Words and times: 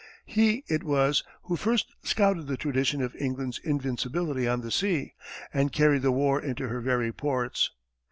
He 0.25 0.63
it 0.67 0.83
was 0.83 1.23
who 1.43 1.55
first 1.55 1.93
scouted 2.01 2.47
the 2.47 2.57
tradition 2.57 3.03
of 3.03 3.15
England's 3.19 3.59
invincibility 3.59 4.47
on 4.47 4.61
the 4.61 4.71
sea, 4.71 5.13
and 5.53 5.71
carried 5.71 6.01
the 6.01 6.11
war 6.11 6.41
into 6.41 6.69
her 6.69 6.81
very 6.81 7.13
ports. 7.13 7.69